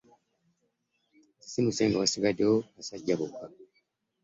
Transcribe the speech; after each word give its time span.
Nasisimuse 1.33 1.83
nga 1.87 1.99
wasigaddewo 2.01 2.55
basajja 2.75 3.15
bokka. 3.19 3.45